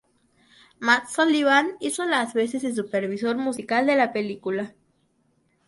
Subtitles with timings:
[0.79, 4.73] Matt Sullivan hizo las veces de supervisor musical de la película.